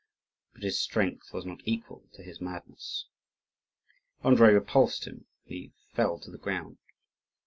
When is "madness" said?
2.41-3.05